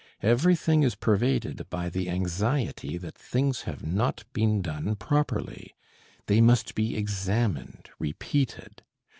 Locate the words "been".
4.33-4.63